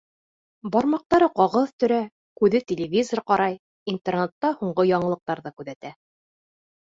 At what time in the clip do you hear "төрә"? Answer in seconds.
1.83-1.99